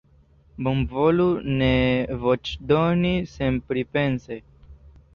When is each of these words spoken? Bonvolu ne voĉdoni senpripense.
Bonvolu 0.67 1.27
ne 1.59 1.69
voĉdoni 2.25 3.15
senpripense. 3.37 4.45